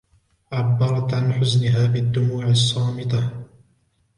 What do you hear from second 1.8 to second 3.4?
بالدموع الصامتة.